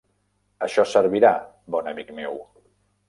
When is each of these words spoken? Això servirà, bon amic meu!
Això 0.67 0.85
servirà, 0.93 1.31
bon 1.77 1.91
amic 1.93 2.13
meu! 2.21 2.41